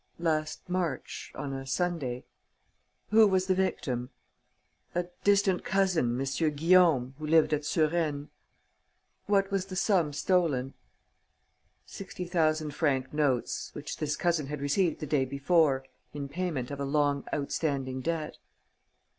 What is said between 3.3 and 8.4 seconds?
the victim?" "A distant cousin, M. Guillaume, who lived at Suresnes."